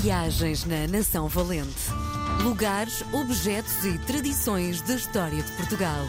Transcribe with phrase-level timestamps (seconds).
[0.00, 1.90] Viagens na Nação Valente.
[2.42, 6.06] Lugares, objetos e tradições da história de Portugal.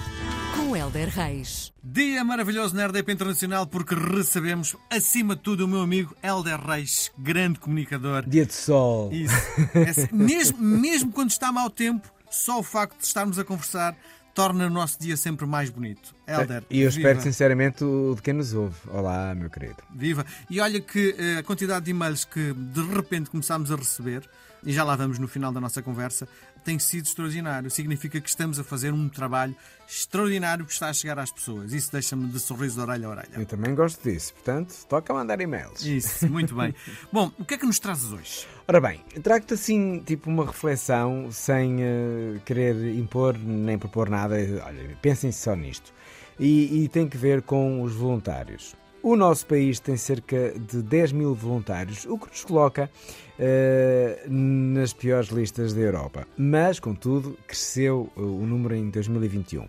[0.56, 1.72] Com Helder Reis.
[1.82, 7.12] Dia maravilhoso na RDP Internacional porque recebemos, acima de tudo, o meu amigo Helder Reis,
[7.18, 8.28] grande comunicador.
[8.28, 9.10] Dia de sol.
[9.14, 9.36] Isso.
[9.74, 13.96] É assim, mesmo, mesmo quando está mau tempo, só o facto de estarmos a conversar
[14.38, 16.14] torna o nosso dia sempre mais bonito.
[16.28, 16.64] Helder.
[16.70, 17.22] E eu espero viva.
[17.22, 18.76] sinceramente o de quem nos ouve.
[18.88, 19.78] Olá, meu querido.
[19.96, 20.24] Viva!
[20.48, 24.30] E olha que eh, a quantidade de e-mails que de repente começámos a receber,
[24.64, 26.28] e já lá vamos no final da nossa conversa,
[26.64, 27.72] tem sido extraordinário.
[27.72, 29.56] Significa que estamos a fazer um trabalho
[29.88, 31.72] extraordinário que está a chegar às pessoas.
[31.72, 33.30] Isso deixa-me de sorriso de orelha a orelha.
[33.34, 34.34] Eu também gosto disso.
[34.34, 35.84] Portanto, toca mandar e-mails.
[35.84, 36.76] Isso, muito bem.
[37.12, 38.46] Bom, o que é que nos trazes hoje?
[38.68, 44.36] Ora bem, trago-te assim, tipo, uma reflexão sem eh, querer impor nem propor nada.
[44.66, 45.94] Olha, pensem só nisto.
[46.40, 48.76] E, e tem que ver com os voluntários.
[49.04, 52.90] O nosso país tem cerca de 10 mil voluntários, o que nos coloca
[53.40, 56.28] eh, nas piores listas da Europa.
[56.38, 59.66] Mas, contudo, cresceu eh, o número em 2021.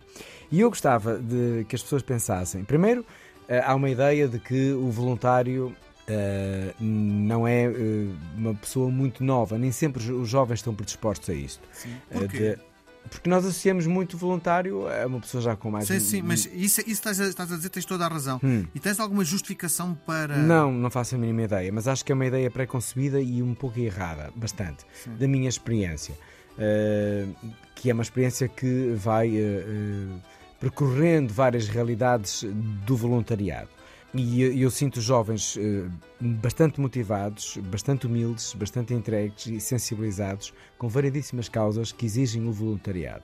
[0.51, 2.65] E eu gostava de que as pessoas pensassem.
[2.65, 3.05] Primeiro,
[3.49, 5.77] eh, há uma ideia de que o voluntário
[6.09, 11.35] eh, não é eh, uma pessoa muito nova, nem sempre os- jovens estão predispostos a
[11.35, 11.63] isto.
[11.73, 11.91] Sim.
[12.11, 12.57] Porquê?
[12.57, 12.68] de-
[13.09, 16.81] porque nós associamos muito voluntário a uma pessoa já com mais Sim, sim, mas isso,
[16.81, 18.41] isso estás, a, estás a dizer, tens toda a razão.
[18.43, 18.65] Hum.
[18.75, 20.37] E tens alguma justificação para.
[20.37, 23.55] Não, não faço a mínima ideia, mas acho que é uma ideia pré-concebida e um
[23.55, 25.17] pouco errada, bastante, Sim.
[25.17, 26.15] da minha experiência.
[26.55, 27.35] Uh,
[27.75, 30.21] que é uma experiência que vai uh, uh,
[30.59, 32.45] percorrendo várias realidades
[32.85, 33.78] do voluntariado.
[34.19, 35.89] E eu, eu sinto jovens uh,
[36.21, 43.23] bastante motivados, bastante humildes, bastante entregues e sensibilizados com variedíssimas causas que exigem o voluntariado.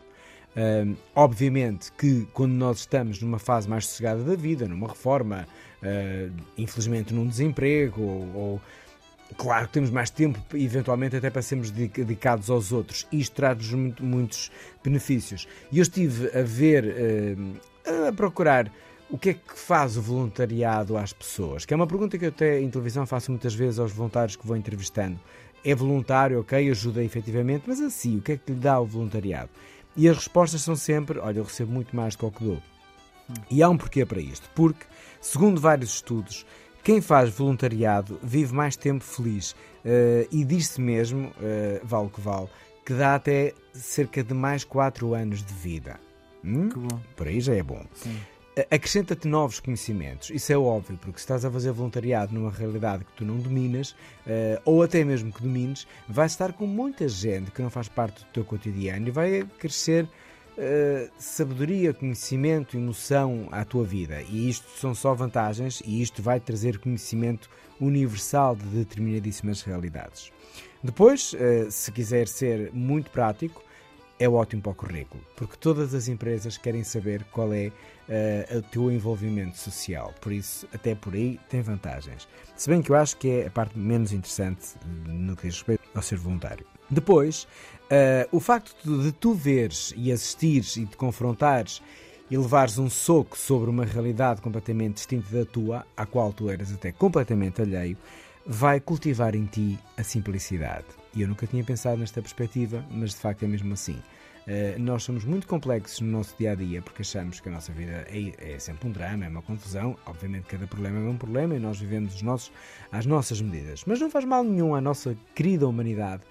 [1.17, 5.49] Obviamente que quando nós estamos numa fase mais sossegada da vida, numa reforma,
[5.83, 8.61] uh, infelizmente num desemprego, ou, ou-
[9.37, 13.73] claro que temos mais tempo, eventualmente até para sermos dedica- dedicados aos outros, isto traz-nos
[13.73, 14.53] muito- muitos
[14.85, 15.49] benefícios.
[15.73, 18.71] E eu estive a ver, uh, a procurar
[19.11, 22.31] o que é que faz o voluntariado às pessoas, que é uma pergunta que eu
[22.31, 25.19] até em televisão faço muitas vezes aos voluntários que vou entrevistando.
[25.65, 29.51] É voluntário, ok, ajuda efetivamente, mas assim, o que é que lhe dá o voluntariado?
[29.97, 32.63] E as respostas são sempre: olha, eu recebo muito mais do que o que dou.
[33.51, 34.51] E há um porquê para isto.
[34.55, 34.85] Porque,
[35.21, 36.45] segundo vários estudos,
[36.83, 39.57] quem faz voluntariado vive mais tempo feliz.
[39.85, 42.49] Eh, e diz-se mesmo, eh, vale o que vale,
[42.85, 45.99] que dá até cerca de mais 4 anos de vida.
[46.45, 46.69] Hum?
[46.69, 47.01] Que bom.
[47.17, 47.83] Por aí já é bom.
[47.95, 48.19] Sim.
[48.71, 53.13] Acrescenta-te novos conhecimentos, isso é óbvio, porque se estás a fazer voluntariado numa realidade que
[53.17, 57.61] tu não dominas, eh, ou até mesmo que domines, vais estar com muita gente que
[57.61, 60.09] não faz parte do teu cotidiano e vai crescer
[60.57, 64.23] eh, sabedoria, conhecimento, emoção à tua vida.
[64.23, 67.51] E isto são só vantagens e isto vai trazer conhecimento
[67.81, 70.31] universal de determinadíssimas realidades.
[70.81, 73.65] Depois, eh, se quiser ser muito prático,
[74.19, 77.73] é ótimo para o currículo, porque todas as empresas querem saber qual é
[78.09, 80.15] eh, o teu envolvimento social.
[80.21, 82.29] Por isso, até por aí, tem vantagens.
[82.57, 84.75] Se bem que eu acho que é a parte menos interessante
[85.07, 86.67] no que diz respeito ao ser voluntário.
[86.91, 87.49] Depois,
[87.91, 91.83] eh, o facto de tu veres e assistires e te confrontares
[92.31, 96.73] e levares um soco sobre uma realidade completamente distinta da tua, à qual tu eras
[96.73, 97.97] até completamente alheio,
[98.47, 100.87] vai cultivar em ti a simplicidade.
[101.15, 104.01] E eu nunca tinha pensado nesta perspectiva, mas de facto é mesmo assim.
[104.47, 107.73] Uh, nós somos muito complexos no nosso dia a dia porque achamos que a nossa
[107.73, 109.97] vida é, é sempre um drama, é uma confusão.
[110.05, 112.53] Obviamente, cada problema é um problema e nós vivemos os nossos,
[112.93, 113.85] às nossas medidas.
[113.87, 116.23] Mas não faz mal nenhum à nossa querida humanidade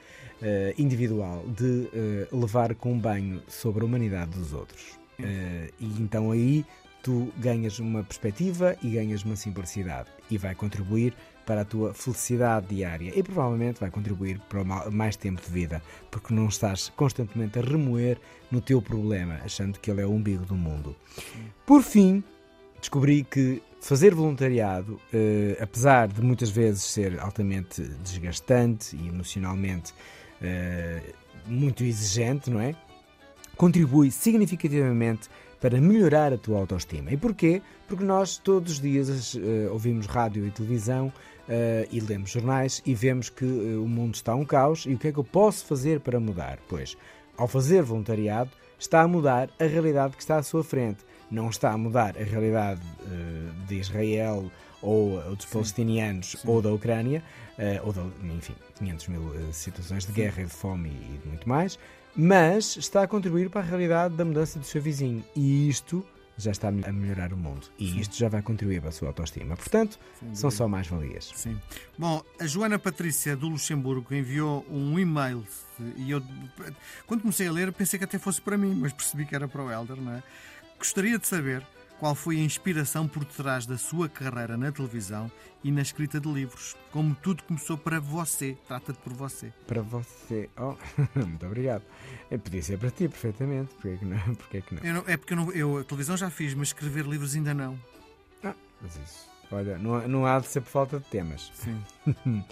[0.42, 1.90] uh, individual de
[2.32, 5.00] uh, levar com um banho sobre a humanidade dos outros.
[5.80, 6.66] E então aí
[7.04, 11.14] tu ganhas uma perspectiva e ganhas uma simplicidade e vai contribuir
[11.46, 16.34] para a tua felicidade diária e provavelmente vai contribuir para mais tempo de vida, porque
[16.34, 18.20] não estás constantemente a remoer
[18.52, 20.96] no teu problema, achando que ele é o umbigo do mundo.
[21.66, 22.24] Por fim,
[22.80, 29.94] descobri que fazer voluntariado, eh, apesar de muitas vezes ser altamente desgastante e emocionalmente
[30.42, 31.02] eh,
[31.46, 32.76] muito exigente, não é?
[33.56, 35.30] contribui significativamente
[35.60, 37.12] para melhorar a tua autoestima.
[37.12, 37.62] E porquê?
[37.88, 41.14] Porque nós todos os dias eh, ouvimos rádio e televisão
[41.48, 44.98] eh, e lemos jornais e vemos que eh, o mundo está um caos e o
[44.98, 46.58] que é que eu posso fazer para mudar?
[46.70, 46.98] Pois,
[47.38, 48.50] ao fazer voluntariado,
[48.80, 51.04] está a mudar a realidade que está à sua frente.
[51.30, 54.50] Não está a mudar a realidade eh, de Israel
[54.82, 57.24] ou dos palestinianos ou da Ucrânia,
[57.86, 58.04] ou da,
[58.36, 61.80] enfim, 500 mil situações de guerra e de fome e, e de muito mais,
[62.14, 65.24] mas está a contribuir para a realidade da mudança do seu vizinho.
[65.34, 66.06] E isto
[66.38, 67.68] já está a melhorar o mundo.
[67.78, 68.00] E Sim.
[68.00, 69.56] isto já vai contribuir para a sua autoestima.
[69.56, 70.00] Portanto,
[70.34, 71.32] são só mais-valias.
[71.36, 71.60] Sim.
[71.98, 75.46] Bom, a Joana Patrícia do Luxemburgo enviou um e-mail
[75.96, 76.22] e eu,
[77.08, 79.64] quando comecei a ler, pensei que até fosse para mim, mas percebi que era para
[79.64, 80.24] o Helder, não é?
[80.78, 81.66] Gostaria de saber
[82.00, 85.32] qual foi a inspiração por trás da sua carreira na televisão
[85.64, 86.76] e na escrita de livros.
[86.92, 88.58] Como tudo começou para você.
[88.68, 89.54] Trata-te por você.
[89.66, 90.50] Para você.
[90.58, 90.76] Oh,
[91.16, 91.84] muito obrigado.
[92.30, 93.74] Eu podia ser para ti, perfeitamente.
[93.76, 94.20] Porquê que não?
[94.36, 94.94] Porquê que não?
[94.94, 97.80] não é porque eu, não, eu, a televisão já fiz, mas escrever livros ainda não.
[98.44, 99.30] Ah, mas isso.
[99.52, 101.52] Olha, não, não há de ser por falta de temas.
[101.54, 101.82] Sim.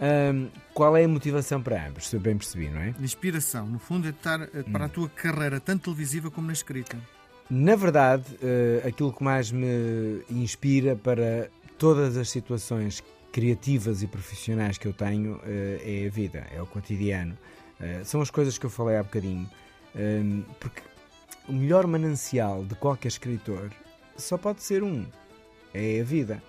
[0.00, 2.08] um, qual é a motivação para ambos?
[2.08, 2.94] Se eu bem percebi, não é?
[3.00, 3.66] Inspiração.
[3.66, 4.86] No fundo, é estar eh, para hum.
[4.86, 6.96] a tua carreira, tanto televisiva como na escrita.
[7.48, 11.48] Na verdade, uh, aquilo que mais me inspira para
[11.78, 16.66] todas as situações criativas e profissionais que eu tenho uh, é a vida, é o
[16.66, 17.38] cotidiano.
[17.80, 19.48] Uh, são as coisas que eu falei há bocadinho.
[19.94, 20.82] Um, porque
[21.48, 23.70] o melhor manancial de qualquer escritor
[24.16, 25.06] só pode ser um:
[25.72, 26.42] é a vida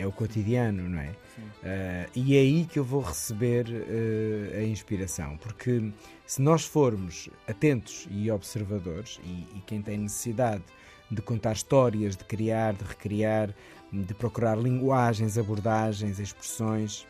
[0.00, 1.14] é o cotidiano, não é?
[1.38, 5.92] Uh, e é aí que eu vou receber uh, a inspiração, porque
[6.26, 10.62] se nós formos atentos e observadores, e, e, quem tem necessidade
[11.10, 13.54] de contar histórias, de criar, de recriar,
[13.92, 17.06] de procurar linguagens, abordagens, expressões,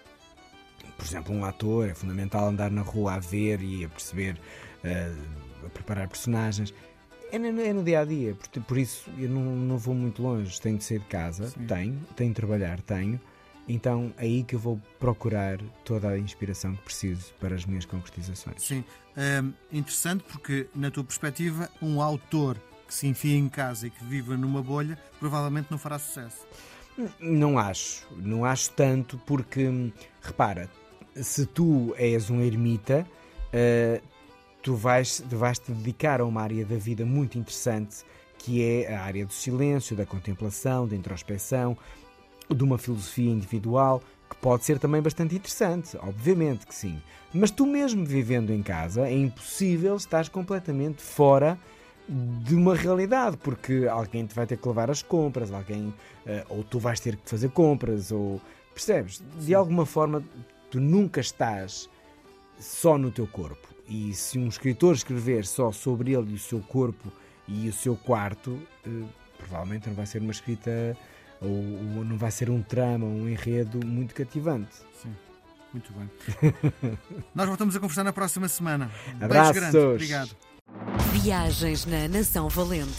[0.97, 4.35] por exemplo, um ator é fundamental andar na rua a ver e a perceber,
[4.85, 6.75] uh, a preparar personagens.
[7.33, 10.23] É no, é no, dia a dia, por, por isso eu não, não, vou muito
[10.23, 10.61] longe.
[10.61, 11.67] Tenho de sair de casa, Sim.
[11.67, 13.21] tenho, tenho de trabalhar, tenho.
[13.71, 17.85] Então é aí que eu vou procurar toda a inspiração que preciso para as minhas
[17.85, 18.61] concretizações.
[18.63, 18.85] Sim,
[19.17, 24.05] hum, interessante porque, na tua perspectiva, um autor que se enfia em casa e que
[24.05, 26.45] viva numa bolha provavelmente não fará sucesso.
[27.21, 30.69] Não acho, não acho tanto porque, repara,
[31.15, 33.07] se tu és um ermita,
[33.55, 34.03] uh,
[34.63, 38.05] tu vais, vais te dedicar a uma área da vida muito interessante
[38.37, 41.77] que é a área do silêncio, da contemplação, da introspecção,
[42.55, 47.01] de uma filosofia individual que pode ser também bastante interessante, obviamente que sim.
[47.33, 51.59] Mas tu mesmo vivendo em casa é impossível estar completamente fora
[52.09, 55.95] de uma realidade, porque alguém te vai ter que levar as compras, alguém
[56.27, 58.41] eh, ou tu vais ter que fazer compras, ou
[58.75, 59.23] percebes?
[59.39, 60.23] De alguma forma
[60.71, 61.89] tu nunca estás
[62.59, 63.69] só no teu corpo.
[63.89, 67.13] E se um escritor escrever só sobre ele e o seu corpo
[67.47, 69.05] e o seu quarto, eh,
[69.39, 70.97] provavelmente não vai ser uma escrita
[71.41, 74.75] ou, ou, não vai ser um trama, um enredo muito cativante.
[75.03, 75.15] Sim,
[75.73, 76.11] muito bem.
[77.35, 78.91] Nós voltamos a conversar na próxima semana.
[79.21, 79.53] Abraços.
[79.53, 79.95] Beijo grande.
[79.95, 80.37] Obrigado.
[81.13, 82.91] Viagens na Nação Valente.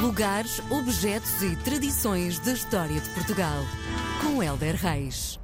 [0.00, 3.62] Lugares, objetos e tradições da história de Portugal.
[4.20, 5.38] Com Helder Reis.